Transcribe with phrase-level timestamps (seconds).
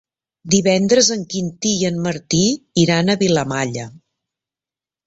[0.53, 2.43] Divendres en Quintí i en Martí
[2.87, 3.89] iran a Vilamalla.